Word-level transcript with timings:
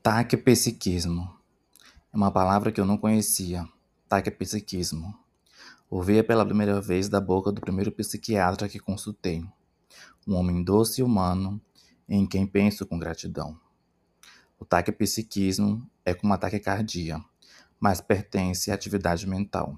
Taquepsiquismo 0.00 1.28
é 2.12 2.16
uma 2.16 2.30
palavra 2.30 2.70
que 2.70 2.80
eu 2.80 2.86
não 2.86 2.96
conhecia. 2.96 3.68
Taquepsiquismo. 4.08 5.12
Ouvi-a 5.90 6.22
pela 6.22 6.46
primeira 6.46 6.80
vez 6.80 7.08
da 7.08 7.20
boca 7.20 7.50
do 7.50 7.60
primeiro 7.60 7.90
psiquiatra 7.90 8.68
que 8.68 8.78
consultei. 8.78 9.44
Um 10.26 10.36
homem 10.36 10.62
doce 10.62 11.00
e 11.00 11.04
humano 11.04 11.60
em 12.08 12.24
quem 12.24 12.46
penso 12.46 12.86
com 12.86 12.96
gratidão. 12.96 13.58
O 14.58 14.64
taquepsiquismo 14.64 15.84
é 16.04 16.14
como 16.14 16.32
a 16.32 16.38
taquicardia, 16.38 17.20
mas 17.80 18.00
pertence 18.00 18.70
à 18.70 18.74
atividade 18.74 19.26
mental. 19.26 19.76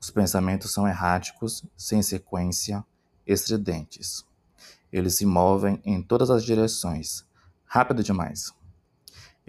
Os 0.00 0.10
pensamentos 0.10 0.72
são 0.72 0.88
erráticos, 0.88 1.64
sem 1.76 2.02
sequência, 2.02 2.84
estridentes. 3.24 4.26
Eles 4.92 5.16
se 5.16 5.24
movem 5.24 5.80
em 5.84 6.02
todas 6.02 6.30
as 6.30 6.44
direções, 6.44 7.24
rápido 7.64 8.02
demais. 8.02 8.52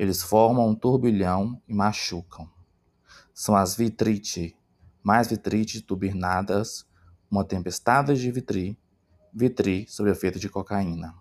Eles 0.01 0.23
formam 0.23 0.67
um 0.67 0.73
turbilhão 0.73 1.61
e 1.67 1.75
machucam. 1.75 2.49
São 3.35 3.55
as 3.55 3.75
vitrite, 3.75 4.57
mais 5.03 5.27
vitrite 5.27 5.79
turbinadas, 5.79 6.87
uma 7.29 7.45
tempestade 7.45 8.19
de 8.19 8.31
vitri, 8.31 8.75
vitri 9.31 9.85
sob 9.87 10.09
efeito 10.09 10.39
de 10.39 10.49
cocaína. 10.49 11.13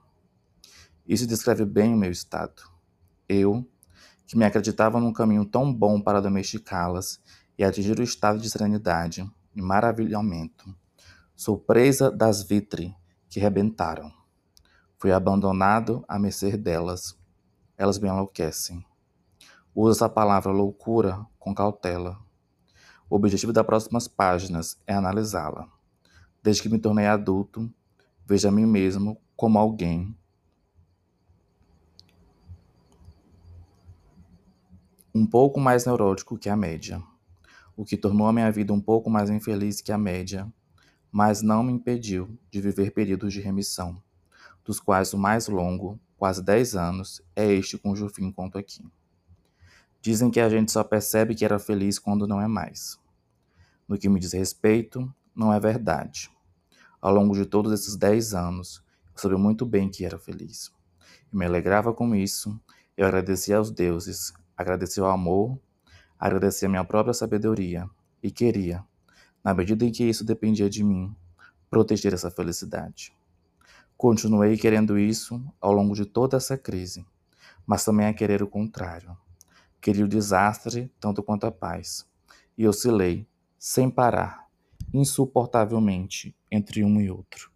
Isso 1.06 1.26
descreve 1.26 1.66
bem 1.66 1.92
o 1.92 1.96
meu 1.98 2.10
estado. 2.10 2.62
Eu, 3.28 3.68
que 4.26 4.34
me 4.34 4.46
acreditava 4.46 4.98
num 4.98 5.12
caminho 5.12 5.44
tão 5.44 5.70
bom 5.70 6.00
para 6.00 6.22
domesticá-las 6.22 7.20
e 7.58 7.64
atingir 7.64 7.98
o 7.98 8.02
estado 8.02 8.38
de 8.38 8.48
serenidade 8.48 9.30
e 9.54 9.60
maravilhamento, 9.60 10.74
sou 11.36 11.58
presa 11.58 12.10
das 12.10 12.42
vitri 12.42 12.96
que 13.28 13.38
rebentaram. 13.38 14.10
Fui 14.98 15.12
abandonado 15.12 16.02
à 16.08 16.18
mercê 16.18 16.56
delas 16.56 17.19
elas 17.80 17.98
me 17.98 18.08
enlouquecem. 18.08 18.84
Uso 19.74 19.92
essa 19.92 20.06
palavra 20.06 20.52
loucura 20.52 21.26
com 21.38 21.54
cautela. 21.54 22.20
O 23.08 23.16
objetivo 23.16 23.54
das 23.54 23.64
próximas 23.64 24.06
páginas 24.06 24.78
é 24.86 24.92
analisá-la. 24.92 25.66
Desde 26.42 26.60
que 26.60 26.68
me 26.68 26.78
tornei 26.78 27.06
adulto, 27.06 27.72
vejo 28.26 28.46
a 28.46 28.50
mim 28.50 28.66
mesmo 28.66 29.18
como 29.34 29.58
alguém 29.58 30.14
um 35.14 35.24
pouco 35.24 35.58
mais 35.58 35.86
neurótico 35.86 36.36
que 36.36 36.50
a 36.50 36.56
média, 36.56 37.02
o 37.74 37.82
que 37.82 37.96
tornou 37.96 38.26
a 38.26 38.32
minha 38.32 38.52
vida 38.52 38.74
um 38.74 38.80
pouco 38.80 39.08
mais 39.08 39.30
infeliz 39.30 39.80
que 39.80 39.90
a 39.90 39.96
média, 39.96 40.46
mas 41.10 41.40
não 41.40 41.62
me 41.62 41.72
impediu 41.72 42.38
de 42.50 42.60
viver 42.60 42.90
períodos 42.90 43.32
de 43.32 43.40
remissão, 43.40 44.02
dos 44.64 44.80
quais 44.80 45.12
o 45.12 45.18
mais 45.18 45.48
longo 45.48 45.98
quase 46.20 46.42
10 46.42 46.76
anos, 46.76 47.22
é 47.34 47.50
este 47.50 47.78
cujo 47.78 48.06
fim 48.10 48.30
conto 48.30 48.58
aqui. 48.58 48.84
Dizem 50.02 50.30
que 50.30 50.38
a 50.38 50.50
gente 50.50 50.70
só 50.70 50.84
percebe 50.84 51.34
que 51.34 51.46
era 51.46 51.58
feliz 51.58 51.98
quando 51.98 52.26
não 52.26 52.40
é 52.40 52.46
mais. 52.46 53.00
No 53.88 53.96
que 53.96 54.06
me 54.06 54.20
diz 54.20 54.34
respeito, 54.34 55.12
não 55.34 55.50
é 55.50 55.58
verdade. 55.58 56.30
Ao 57.00 57.12
longo 57.12 57.34
de 57.34 57.46
todos 57.46 57.72
esses 57.72 57.96
10 57.96 58.34
anos, 58.34 58.84
eu 59.06 59.18
soube 59.18 59.36
muito 59.36 59.64
bem 59.64 59.88
que 59.88 60.04
era 60.04 60.18
feliz. 60.18 60.70
E 61.32 61.36
me 61.36 61.46
alegrava 61.46 61.92
com 61.94 62.14
isso, 62.14 62.60
eu 62.96 63.06
agradecia 63.06 63.56
aos 63.56 63.70
deuses, 63.70 64.34
agradecia 64.54 65.02
ao 65.02 65.10
amor, 65.10 65.58
agradecia 66.18 66.68
a 66.68 66.70
minha 66.70 66.84
própria 66.84 67.14
sabedoria 67.14 67.88
e 68.22 68.30
queria, 68.30 68.84
na 69.42 69.54
medida 69.54 69.86
em 69.86 69.90
que 69.90 70.04
isso 70.04 70.22
dependia 70.22 70.68
de 70.68 70.84
mim, 70.84 71.16
proteger 71.70 72.12
essa 72.12 72.30
felicidade. 72.30 73.18
Continuei 74.00 74.56
querendo 74.56 74.98
isso 74.98 75.44
ao 75.60 75.74
longo 75.74 75.94
de 75.94 76.06
toda 76.06 76.38
essa 76.38 76.56
crise, 76.56 77.04
mas 77.66 77.84
também 77.84 78.06
a 78.06 78.14
querer 78.14 78.42
o 78.42 78.48
contrário. 78.48 79.14
Queria 79.78 80.06
o 80.06 80.08
desastre 80.08 80.90
tanto 80.98 81.22
quanto 81.22 81.44
a 81.44 81.52
paz, 81.52 82.08
e 82.56 82.66
oscilei, 82.66 83.26
sem 83.58 83.90
parar, 83.90 84.48
insuportavelmente 84.90 86.34
entre 86.50 86.82
um 86.82 86.98
e 86.98 87.10
outro. 87.10 87.50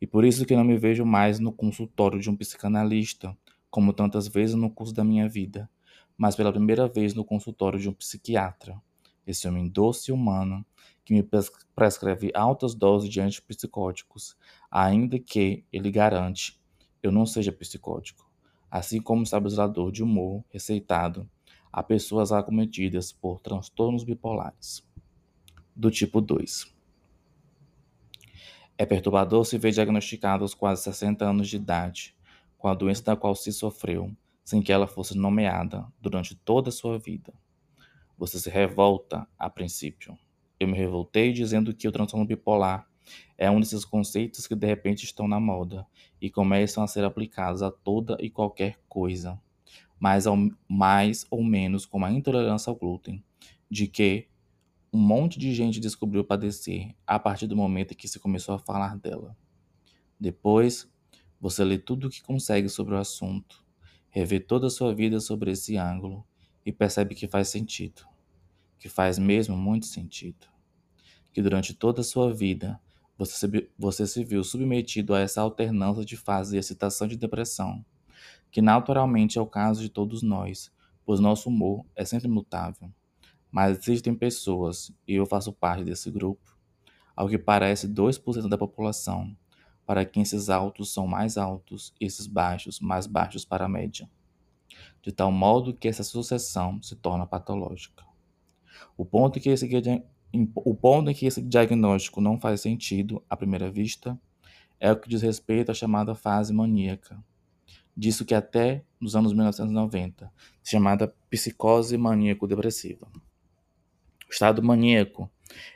E 0.00 0.06
por 0.06 0.24
isso 0.24 0.44
que 0.44 0.56
não 0.56 0.64
me 0.64 0.76
vejo 0.76 1.06
mais 1.06 1.38
no 1.38 1.52
consultório 1.52 2.18
de 2.18 2.28
um 2.28 2.34
psicanalista, 2.34 3.38
como 3.70 3.92
tantas 3.92 4.26
vezes 4.26 4.56
no 4.56 4.68
curso 4.68 4.92
da 4.92 5.04
minha 5.04 5.28
vida, 5.28 5.70
mas 6.16 6.34
pela 6.34 6.50
primeira 6.50 6.88
vez 6.88 7.14
no 7.14 7.24
consultório 7.24 7.78
de 7.78 7.88
um 7.88 7.94
psiquiatra, 7.94 8.82
esse 9.30 9.46
homem 9.46 9.68
doce 9.68 10.10
e 10.10 10.14
humano 10.14 10.64
que 11.04 11.14
me 11.14 11.26
prescreve 11.74 12.30
altas 12.34 12.74
doses 12.74 13.08
de 13.08 13.20
antipsicóticos, 13.20 14.36
ainda 14.70 15.18
que 15.18 15.64
ele 15.72 15.90
garante 15.90 16.58
eu 17.02 17.12
não 17.12 17.24
seja 17.24 17.52
psicótico, 17.52 18.28
assim 18.70 19.00
como 19.00 19.20
o 19.20 19.24
estabilizador 19.24 19.92
de 19.92 20.02
humor 20.02 20.44
receitado 20.50 21.28
a 21.72 21.82
pessoas 21.82 22.32
acometidas 22.32 23.12
por 23.12 23.40
transtornos 23.40 24.02
bipolares. 24.02 24.84
Do 25.76 25.90
tipo 25.90 26.20
2. 26.20 26.74
É 28.76 28.84
perturbador 28.84 29.44
se 29.44 29.58
ver 29.58 29.72
diagnosticado 29.72 30.42
aos 30.42 30.54
quase 30.54 30.82
60 30.82 31.24
anos 31.24 31.48
de 31.48 31.56
idade, 31.56 32.16
com 32.56 32.68
a 32.68 32.74
doença 32.74 33.04
da 33.04 33.16
qual 33.16 33.34
se 33.34 33.52
sofreu, 33.52 34.10
sem 34.44 34.62
que 34.62 34.72
ela 34.72 34.86
fosse 34.86 35.16
nomeada 35.16 35.86
durante 36.00 36.34
toda 36.34 36.70
a 36.70 36.72
sua 36.72 36.98
vida. 36.98 37.32
Você 38.18 38.40
se 38.40 38.50
revolta 38.50 39.28
a 39.38 39.48
princípio, 39.48 40.18
eu 40.58 40.66
me 40.66 40.76
revoltei 40.76 41.32
dizendo 41.32 41.72
que 41.72 41.86
o 41.86 41.92
transtorno 41.92 42.26
bipolar 42.26 42.84
é 43.38 43.48
um 43.48 43.60
desses 43.60 43.84
conceitos 43.84 44.44
que 44.44 44.56
de 44.56 44.66
repente 44.66 45.04
estão 45.04 45.28
na 45.28 45.38
moda 45.38 45.86
e 46.20 46.28
começam 46.28 46.82
a 46.82 46.88
ser 46.88 47.04
aplicados 47.04 47.62
a 47.62 47.70
toda 47.70 48.16
e 48.20 48.28
qualquer 48.28 48.76
coisa, 48.88 49.40
mais 50.00 50.26
ou, 50.26 50.36
mais 50.68 51.24
ou 51.30 51.44
menos 51.44 51.86
como 51.86 52.06
a 52.06 52.10
intolerância 52.10 52.70
ao 52.70 52.74
glúten, 52.74 53.22
de 53.70 53.86
que 53.86 54.26
um 54.92 54.98
monte 54.98 55.38
de 55.38 55.54
gente 55.54 55.78
descobriu 55.78 56.24
padecer 56.24 56.96
a 57.06 57.20
partir 57.20 57.46
do 57.46 57.56
momento 57.56 57.92
em 57.92 57.96
que 57.96 58.08
se 58.08 58.18
começou 58.18 58.56
a 58.56 58.58
falar 58.58 58.96
dela. 58.98 59.36
Depois, 60.18 60.90
você 61.40 61.62
lê 61.62 61.78
tudo 61.78 62.08
o 62.08 62.10
que 62.10 62.20
consegue 62.20 62.68
sobre 62.68 62.96
o 62.96 62.98
assunto, 62.98 63.64
revê 64.10 64.40
toda 64.40 64.66
a 64.66 64.70
sua 64.70 64.92
vida 64.92 65.20
sobre 65.20 65.52
esse 65.52 65.76
ângulo 65.76 66.26
e 66.66 66.72
percebe 66.72 67.14
que 67.14 67.28
faz 67.28 67.46
sentido 67.46 68.07
que 68.78 68.88
faz 68.88 69.18
mesmo 69.18 69.56
muito 69.56 69.86
sentido. 69.86 70.46
Que 71.32 71.42
durante 71.42 71.74
toda 71.74 72.00
a 72.00 72.04
sua 72.04 72.32
vida 72.32 72.80
você 73.18 73.34
se, 73.34 73.70
você 73.76 74.06
se 74.06 74.24
viu 74.24 74.44
submetido 74.44 75.12
a 75.14 75.20
essa 75.20 75.40
alternância 75.40 76.04
de 76.04 76.16
fase 76.16 76.52
de 76.52 76.58
excitação 76.58 77.06
e 77.06 77.10
de 77.10 77.16
depressão, 77.16 77.84
que 78.50 78.62
naturalmente 78.62 79.38
é 79.38 79.40
o 79.40 79.46
caso 79.46 79.82
de 79.82 79.88
todos 79.88 80.22
nós, 80.22 80.70
pois 81.04 81.18
nosso 81.18 81.48
humor 81.48 81.84
é 81.96 82.04
sempre 82.04 82.28
mutável. 82.28 82.92
Mas 83.50 83.78
existem 83.78 84.14
pessoas, 84.14 84.92
e 85.06 85.14
eu 85.14 85.26
faço 85.26 85.52
parte 85.52 85.82
desse 85.82 86.10
grupo, 86.10 86.56
ao 87.16 87.28
que 87.28 87.38
parece 87.38 87.88
2% 87.88 88.48
da 88.48 88.56
população, 88.56 89.36
para 89.84 90.04
quem 90.04 90.22
esses 90.22 90.48
altos 90.48 90.92
são 90.92 91.06
mais 91.06 91.36
altos 91.36 91.94
e 92.00 92.04
esses 92.04 92.26
baixos 92.26 92.78
mais 92.78 93.06
baixos 93.06 93.44
para 93.44 93.64
a 93.64 93.68
média, 93.68 94.08
de 95.02 95.10
tal 95.10 95.32
modo 95.32 95.74
que 95.74 95.88
essa 95.88 96.04
sucessão 96.04 96.80
se 96.82 96.94
torna 96.94 97.26
patológica. 97.26 98.07
O 98.96 99.04
ponto, 99.04 99.38
que 99.40 99.48
esse, 99.48 99.68
o 100.54 100.74
ponto 100.74 101.10
em 101.10 101.14
que 101.14 101.26
esse 101.26 101.42
diagnóstico 101.42 102.20
não 102.20 102.40
faz 102.40 102.60
sentido 102.60 103.22
à 103.28 103.36
primeira 103.36 103.70
vista 103.70 104.18
é 104.80 104.90
o 104.90 104.96
que 104.96 105.08
diz 105.08 105.22
respeito 105.22 105.70
à 105.70 105.74
chamada 105.74 106.14
fase 106.14 106.52
maníaca. 106.52 107.22
Disso 107.96 108.24
que 108.24 108.34
até 108.34 108.84
nos 109.00 109.16
anos 109.16 109.32
1990, 109.32 110.32
chamada 110.62 111.12
psicose 111.28 111.96
maníaco-depressiva. 111.96 113.08
O 114.28 114.32
estado 114.32 114.62
maníaco 114.62 115.30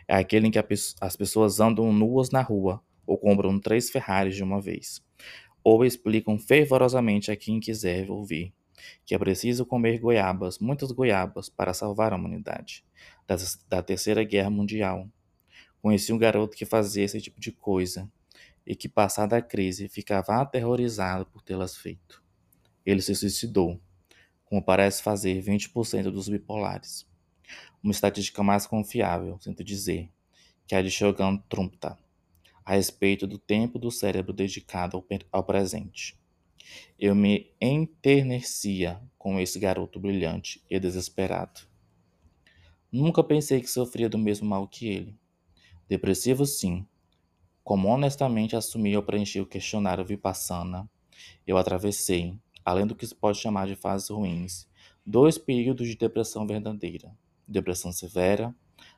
é 0.07 0.17
aquele 0.17 0.47
em 0.47 0.51
que 0.51 0.59
as 1.01 1.17
pessoas 1.17 1.59
andam 1.59 1.93
nuas 1.93 2.31
na 2.31 2.43
rua 2.43 2.83
ou 3.07 3.19
compram 3.19 3.59
três 3.59 3.91
Ferraris 3.91 4.37
de 4.37 4.45
uma 4.45 4.61
vez, 4.61 5.03
ou 5.65 5.85
explicam 5.85 6.39
fervorosamente 6.39 7.31
a 7.31 7.37
quem 7.37 7.59
quiser 7.59 8.11
ouvir 8.11 8.55
que 9.05 9.15
é 9.15 9.19
preciso 9.19 9.67
comer 9.67 9.99
goiabas, 9.99 10.59
muitas 10.59 10.93
goiabas, 10.93 11.49
para 11.49 11.75
salvar 11.75 12.13
a 12.13 12.17
humanidade 12.17 12.85
da, 13.27 13.37
da 13.69 13.83
Terceira 13.83 14.25
Guerra 14.25 14.51
Mundial. 14.51 15.09
Conheci 15.81 16.13
um 16.13 16.19
garoto 16.19 16.57
que 16.57 16.65
fazia 16.65 17.05
esse 17.05 17.21
tipo 17.21 17.41
de 17.41 17.53
coisa 17.53 18.11
e 18.67 18.77
que, 18.77 18.89
passada 18.89 19.37
a 19.37 19.43
crise, 19.43 19.89
ficava 19.89 20.41
aterrorizado 20.41 21.27
por 21.27 21.43
tê-las 21.43 21.77
feito. 21.77 22.23
Ele 22.85 23.03
se 23.03 23.15
suicidou, 23.15 23.81
como 24.45 24.63
parece 24.63 25.03
fazer 25.03 25.43
20% 25.43 26.11
dos 26.11 26.29
bipolares. 26.29 27.09
Uma 27.83 27.93
estatística 27.93 28.43
mais 28.43 28.67
confiável, 28.67 29.39
sinto 29.41 29.65
dizer, 29.65 30.11
que 30.67 30.75
é 30.75 30.79
a 30.79 30.83
de 30.83 30.91
Shogun 30.91 31.39
Trumpta, 31.49 31.99
a 32.65 32.75
respeito 32.75 33.27
do 33.27 33.39
tempo 33.39 33.79
do 33.79 33.91
cérebro 33.91 34.33
dedicado 34.33 34.97
ao, 34.97 35.05
ao 35.33 35.45
presente. 35.45 36.17
Eu 36.99 37.15
me 37.15 37.51
enternecia 37.61 39.01
com 39.19 39.39
esse 39.39 39.59
garoto 39.59 39.99
brilhante 39.99 40.63
e 40.71 40.79
desesperado. 40.79 41.61
Nunca 42.91 43.25
pensei 43.25 43.61
que 43.61 43.71
sofria 43.71 44.09
do 44.09 44.19
mesmo 44.19 44.49
mal 44.49 44.69
que 44.69 44.87
ele. 44.87 45.19
Depressivo, 45.89 46.45
sim. 46.45 46.87
Como 47.65 47.89
honestamente 47.89 48.57
assumi 48.57 48.95
ao 48.95 49.03
preencher 49.03 49.41
o 49.41 49.47
questionário 49.47 50.05
Vipassana, 50.05 50.91
eu 51.47 51.57
atravessei, 51.57 52.39
além 52.65 52.87
do 52.87 52.95
que 52.95 53.07
se 53.07 53.15
pode 53.15 53.39
chamar 53.39 53.67
de 53.67 53.77
fases 53.77 54.09
ruins, 54.09 54.69
dois 55.07 55.39
períodos 55.39 55.89
de 55.89 55.97
depressão 55.97 56.47
verdadeira: 56.47 57.17
depressão 57.47 57.93
severa, 57.93 58.55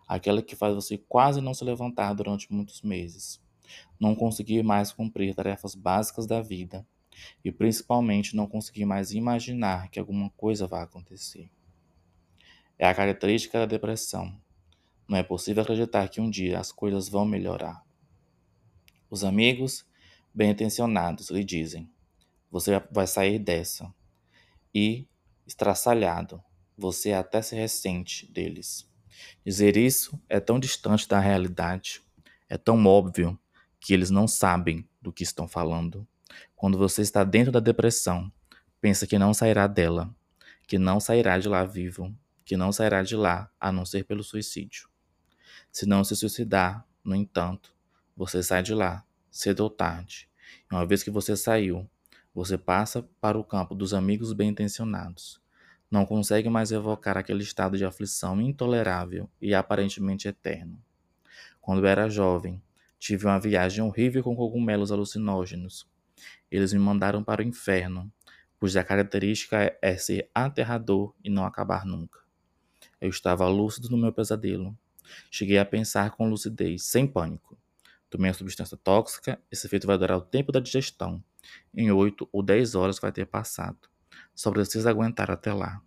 aquela 0.08 0.43
que 0.43 0.56
faz 0.56 0.75
você 0.75 0.99
quase 0.99 1.40
não 1.40 1.55
se 1.55 1.64
levantar 1.64 2.14
durante 2.14 2.52
muitos 2.52 2.82
meses, 2.82 3.40
não 3.99 4.14
conseguir 4.14 4.62
mais 4.62 4.93
cumprir 4.93 5.34
tarefas 5.34 5.75
básicas 5.75 6.26
da 6.26 6.40
vida 6.40 6.87
e 7.44 7.52
principalmente 7.52 8.37
não 8.37 8.46
conseguir 8.46 8.84
mais 8.84 9.12
imaginar 9.12 9.88
que 9.88 9.99
alguma 9.99 10.31
coisa 10.31 10.66
vai 10.66 10.82
acontecer. 10.82 11.50
É 12.78 12.87
a 12.87 12.94
característica 12.94 13.58
da 13.58 13.66
depressão. 13.66 14.38
Não 15.08 15.19
é 15.19 15.22
possível 15.22 15.62
acreditar 15.62 16.08
que 16.08 16.20
um 16.20 16.31
dia 16.31 16.58
as 16.58 16.72
coisas 16.72 17.08
vão 17.08 17.25
melhorar. 17.25 17.84
Os 19.11 19.22
amigos, 19.22 19.87
bem 20.34 20.50
intencionados, 20.50 21.31
lhe 21.31 21.44
dizem: 21.44 21.90
você 22.50 22.81
vai 22.90 23.06
sair 23.06 23.38
dessa. 23.38 23.93
E, 24.75 25.06
estraçalhado, 25.46 26.43
você 26.76 27.12
até 27.12 27.40
se 27.43 27.55
ressente 27.55 28.31
deles. 28.32 28.88
Dizer 29.44 29.76
isso 29.76 30.20
é 30.28 30.40
tão 30.40 30.58
distante 30.58 31.08
da 31.08 31.20
realidade, 31.20 32.02
é 32.49 32.56
tão 32.56 32.84
óbvio 32.87 33.38
que 33.81 33.93
eles 33.93 34.10
não 34.10 34.26
sabem 34.26 34.88
do 35.00 35.12
que 35.12 35.22
estão 35.22 35.46
falando. 35.46 36.06
Quando 36.56 36.78
você 36.78 37.02
está 37.02 37.25
dentro 37.25 37.52
da 37.52 37.60
depressão, 37.60 38.32
pensa 38.81 39.06
que 39.06 39.19
não 39.19 39.34
sairá 39.34 39.66
dela, 39.66 40.14
que 40.66 40.78
não 40.78 41.00
sairá 41.00 41.38
de 41.38 41.48
lá 41.48 41.64
vivo, 41.64 42.14
que 42.44 42.56
não 42.56 42.72
sairá 42.72 43.02
de 43.02 43.16
lá 43.16 43.50
a 43.60 43.72
não 43.72 43.84
ser 43.84 44.04
pelo 44.04 44.22
suicídio. 44.22 44.88
Se 45.72 45.86
não 45.86 46.04
se 46.04 46.14
suicidar, 46.14 46.86
no 47.02 47.14
entanto, 47.14 47.75
você 48.16 48.42
sai 48.42 48.62
de 48.62 48.75
lá, 48.75 49.04
cedo 49.31 49.60
ou 49.60 49.70
tarde. 49.70 50.28
E 50.70 50.75
uma 50.75 50.86
vez 50.86 51.02
que 51.02 51.10
você 51.10 51.36
saiu, 51.36 51.88
você 52.34 52.58
passa 52.58 53.02
para 53.20 53.38
o 53.38 53.44
campo 53.44 53.75
dos 53.75 53.94
amigos 53.94 54.32
bem-intencionados. 54.32 55.40
Não 55.90 56.04
consegue 56.04 56.48
mais 56.48 56.72
evocar 56.72 57.16
aquele 57.16 57.42
estado 57.42 57.76
de 57.76 57.84
aflição 57.84 58.40
intolerável 58.40 59.31
e 59.40 59.54
aparentemente 59.54 60.26
eterno. 60.26 60.82
Quando 61.60 61.86
era 61.86 62.08
jovem, 62.08 62.60
tive 62.98 63.26
uma 63.26 63.38
viagem 63.38 63.84
horrível 63.84 64.22
com 64.22 64.34
cogumelos 64.34 64.90
alucinógenos. 64.90 65.86
Eles 66.55 66.73
me 66.73 66.79
mandaram 66.79 67.25
para 67.25 67.43
o 67.43 67.45
inferno, 67.45 68.12
cuja 68.61 68.85
característica 68.85 69.77
é 69.83 69.97
ser 69.97 70.31
aterrador 70.33 71.12
e 71.25 71.29
não 71.29 71.45
acabar 71.45 71.85
nunca. 71.85 72.21
Eu 73.01 73.11
estava 73.11 73.49
lúcido 73.49 73.91
no 73.91 73.97
meu 73.97 74.12
pesadelo. 74.12 74.79
Cheguei 75.33 75.59
a 75.59 75.65
pensar 75.65 76.12
com 76.12 76.29
lucidez, 76.29 76.85
sem 76.85 77.09
pânico. 77.09 77.59
Tomei 78.09 78.31
a 78.31 78.35
substância 78.35 78.77
tóxica, 78.77 79.41
esse 79.51 79.67
efeito 79.67 79.85
vai 79.85 79.99
durar 79.99 80.17
o 80.17 80.21
tempo 80.21 80.53
da 80.53 80.61
digestão. 80.61 81.21
Em 81.75 81.91
8 81.91 82.29
ou 82.31 82.41
10 82.41 82.77
horas 82.77 83.01
vai 83.01 83.11
ter 83.11 83.27
passado. 83.27 83.89
Só 84.33 84.53
precisa 84.53 84.89
aguentar 84.89 85.33
até 85.33 85.53
lá. 85.53 85.83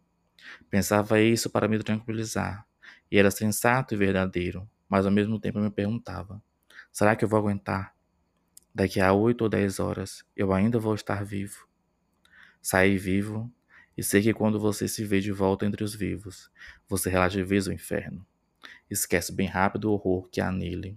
Pensava 0.70 1.22
isso 1.22 1.50
para 1.50 1.70
me 1.70 1.82
tranquilizar, 1.82 2.68
e 3.10 3.18
era 3.18 3.32
sensato 3.32 3.94
e 3.94 3.98
verdadeiro, 3.98 4.70
mas 4.90 5.06
ao 5.06 5.14
mesmo 5.14 5.40
tempo 5.40 5.60
me 5.60 5.72
perguntava: 5.72 6.44
será 6.92 7.16
que 7.16 7.24
eu 7.24 7.30
vou 7.30 7.40
aguentar? 7.40 7.97
Daqui 8.78 9.00
a 9.00 9.12
8 9.12 9.42
ou 9.42 9.50
10 9.50 9.80
horas 9.80 10.24
eu 10.36 10.54
ainda 10.54 10.78
vou 10.78 10.94
estar 10.94 11.26
vivo. 11.26 11.68
Saí 12.62 12.96
vivo 12.96 13.52
e 13.98 14.04
sei 14.04 14.22
que 14.22 14.32
quando 14.36 14.60
você 14.60 14.88
se 14.88 15.04
vê 15.04 15.20
de 15.20 15.32
volta 15.32 15.66
entre 15.66 15.84
os 15.84 15.96
vivos, 15.96 16.52
você 16.88 17.10
relativiza 17.10 17.72
o 17.72 17.74
inferno. 17.74 18.24
Esquece 18.88 19.34
bem 19.34 19.48
rápido 19.48 19.86
o 19.86 19.94
horror 19.94 20.30
que 20.30 20.40
há 20.40 20.52
nele 20.52 20.96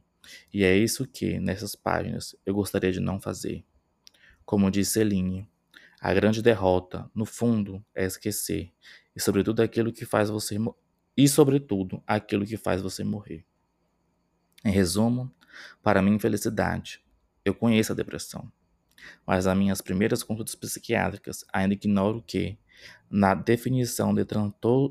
e 0.52 0.62
é 0.62 0.76
isso 0.76 1.06
que, 1.06 1.40
nessas 1.40 1.74
páginas, 1.74 2.36
eu 2.44 2.52
gostaria 2.52 2.92
de 2.92 3.00
não 3.00 3.18
fazer. 3.18 3.64
Como 4.44 4.70
disse 4.70 4.92
Celine, 4.92 5.48
a 6.02 6.12
grande 6.12 6.42
derrota, 6.42 7.10
no 7.14 7.24
fundo, 7.24 7.82
é 7.94 8.04
esquecer, 8.04 8.70
e 9.16 9.20
sobretudo 9.22 9.62
aquilo 9.62 9.90
que 9.90 10.04
faz 10.04 10.28
você 10.28 10.58
e 11.16 11.26
sobretudo 11.26 12.02
aquilo 12.06 12.44
que 12.44 12.58
faz 12.58 12.82
você 12.82 13.02
morrer. 13.02 13.42
Em 14.62 14.70
resumo, 14.70 15.34
para 15.82 16.02
minha 16.02 16.16
infelicidade, 16.16 17.02
eu 17.50 17.54
conheço 17.54 17.92
a 17.92 17.94
depressão, 17.94 18.50
mas 19.26 19.46
as 19.46 19.56
minhas 19.56 19.80
primeiras 19.80 20.22
consultas 20.22 20.54
psiquiátricas 20.54 21.44
ainda 21.52 21.74
ignoro 21.74 22.22
que, 22.22 22.58
na 23.10 23.34
definição 23.34 24.14
de 24.14 24.24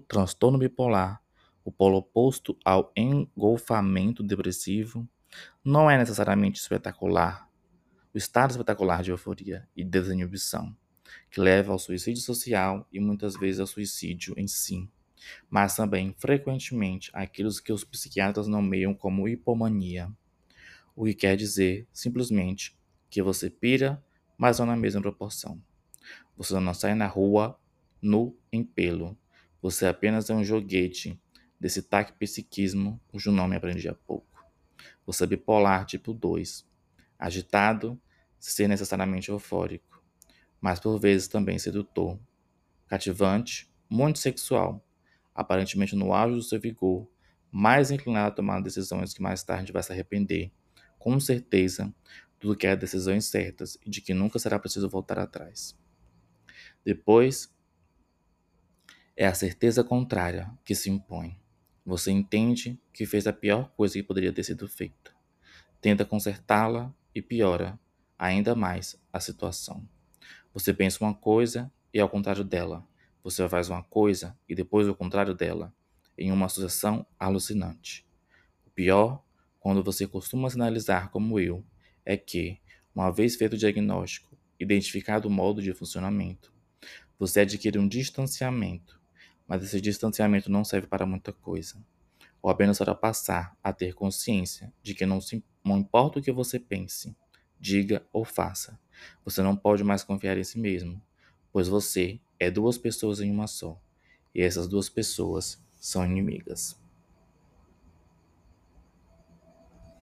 transtorno 0.08 0.58
bipolar, 0.58 1.22
o 1.64 1.72
polo 1.72 1.98
oposto 1.98 2.58
ao 2.66 2.92
engolfamento 2.96 4.24
depressivo 4.24 5.08
não 5.64 5.90
é 5.90 5.98
necessariamente 5.98 6.60
espetacular. 6.60 7.48
O 8.14 8.18
estado 8.18 8.52
espetacular 8.52 9.04
de 9.04 9.12
euforia 9.12 9.68
e 9.76 9.84
desinibição, 9.84 10.76
que 11.30 11.40
leva 11.40 11.72
ao 11.72 11.80
suicídio 11.80 12.22
social 12.24 12.88
e 12.92 13.00
muitas 13.00 13.36
vezes 13.36 13.60
ao 13.60 13.68
suicídio 13.68 14.34
em 14.36 14.48
si, 14.48 14.90
mas 15.50 15.76
também, 15.76 16.16
frequentemente, 16.18 17.12
aquilo 17.14 17.52
que 17.64 17.72
os 17.72 17.84
psiquiatras 17.84 18.48
nomeiam 18.48 18.94
como 18.94 19.28
hipomania, 19.28 20.12
o 21.00 21.06
que 21.06 21.14
quer 21.14 21.38
dizer, 21.38 21.88
simplesmente, 21.94 22.78
que 23.10 23.22
você 23.22 23.50
pira, 23.50 24.04
mas 24.38 24.60
não 24.60 24.66
na 24.66 24.76
mesma 24.76 25.00
proporção. 25.02 25.64
Você 26.36 26.60
não 26.60 26.74
sai 26.74 26.94
na 26.94 27.08
rua 27.08 27.58
nu 28.02 28.38
em 28.52 28.66
pelo. 28.66 29.18
Você 29.62 29.86
apenas 29.86 30.30
é 30.30 30.34
um 30.34 30.44
joguete 30.44 31.18
desse 31.58 31.88
psiquismo 32.20 33.00
cujo 33.08 33.32
nome 33.32 33.56
aprendi 33.56 33.88
há 33.88 33.94
pouco. 33.94 34.46
Você 35.06 35.24
é 35.24 35.28
bipolar 35.28 35.86
tipo 35.86 36.14
2, 36.14 36.68
agitado, 37.18 37.98
ser 38.38 38.68
necessariamente 38.68 39.30
eufórico, 39.30 40.04
mas 40.60 40.82
por 40.82 41.00
vezes 41.00 41.30
também 41.30 41.58
sedutor, 41.58 42.20
cativante, 42.88 43.74
muito 43.90 44.20
sexual, 44.20 44.86
aparentemente 45.34 45.96
no 45.96 46.14
auge 46.14 46.36
do 46.36 46.44
seu 46.44 46.60
vigor, 46.60 47.10
mais 47.50 47.90
inclinado 47.90 48.28
a 48.28 48.36
tomar 48.36 48.60
decisões 48.60 49.14
que 49.14 49.22
mais 49.22 49.44
tarde 49.44 49.72
vai 49.72 49.82
se 49.82 49.94
arrepender, 49.94 50.52
com 51.00 51.20
certeza, 51.20 51.94
do 52.40 52.56
que 52.56 52.68
as 52.68 52.78
decisões 52.78 53.26
certas 53.26 53.78
e 53.86 53.90
de 53.90 54.02
que 54.02 54.14
nunca 54.14 54.38
será 54.38 54.60
preciso 54.60 54.88
voltar 54.88 55.18
atrás. 55.18 55.76
Depois, 56.86 57.54
é 59.16 59.26
a 59.26 59.34
certeza 59.34 59.84
contrária 59.84 60.50
que 60.64 60.76
se 60.76 60.90
impõe. 60.90 61.38
Você 61.86 62.12
entende 62.12 62.80
que 62.94 63.06
fez 63.06 63.26
a 63.28 63.34
pior 63.34 63.72
coisa 63.72 63.96
que 63.96 64.04
poderia 64.04 64.32
ter 64.32 64.44
sido 64.44 64.68
feita. 64.68 65.12
Tenta 65.82 66.06
consertá-la 66.06 66.94
e 67.14 67.22
piora 67.22 67.80
ainda 68.18 68.54
mais 68.54 69.02
a 69.12 69.20
situação. 69.20 69.88
Você 70.54 70.74
pensa 70.74 71.04
uma 71.04 71.14
coisa 71.14 71.72
e 71.94 72.00
ao 72.00 72.10
contrário 72.10 72.44
dela. 72.44 72.86
Você 73.24 73.48
faz 73.50 73.70
uma 73.70 73.84
coisa 73.84 74.38
e 74.48 74.56
depois 74.56 74.88
o 74.88 74.96
contrário 74.96 75.34
dela, 75.34 75.74
em 76.18 76.32
uma 76.32 76.50
sucessão 76.50 77.06
alucinante. 77.18 78.06
O 78.66 78.70
pior, 78.70 79.24
quando 79.60 79.84
você 79.84 80.08
costuma 80.08 80.50
sinalizar 80.50 81.10
como 81.10 81.40
eu, 81.40 81.64
é 82.06 82.16
que, 82.18 82.60
uma 82.94 83.12
vez 83.12 83.36
feito 83.36 83.54
o 83.54 83.58
diagnóstico, 83.58 84.38
identificado 84.60 85.28
o 85.28 85.32
modo 85.32 85.62
de 85.62 85.74
funcionamento, 85.74 86.54
você 87.18 87.42
adquire 87.42 87.78
um 87.78 87.88
distanciamento 87.88 89.00
mas 89.50 89.64
esse 89.64 89.82
distanciamento 89.82 90.52
não 90.52 90.64
serve 90.64 90.86
para 90.86 91.08
muita 91.08 91.34
coisa, 91.34 91.84
ou 92.40 92.52
apenas 92.52 92.78
para 92.78 92.94
passar 92.94 93.58
a 93.64 93.74
ter 93.74 93.96
consciência 93.96 94.72
de 94.84 94.94
que 94.94 95.08
não, 95.08 95.20
se, 95.20 95.44
não 95.66 95.80
importa 95.80 96.20
o 96.20 96.22
que 96.22 96.32
você 96.32 96.60
pense, 96.60 97.18
diga 97.60 98.06
ou 98.14 98.24
faça, 98.24 98.80
você 99.26 99.42
não 99.42 99.56
pode 99.56 99.84
mais 99.84 100.04
confiar 100.04 100.38
em 100.38 100.44
si 100.44 100.60
mesmo, 100.60 101.02
pois 101.52 101.68
você 101.68 102.20
é 102.40 102.52
duas 102.52 102.78
pessoas 102.78 103.20
em 103.22 103.32
uma 103.32 103.48
só, 103.48 103.82
e 104.36 104.42
essas 104.44 104.68
duas 104.68 104.88
pessoas 104.88 105.60
são 105.76 106.06
inimigas. 106.06 106.80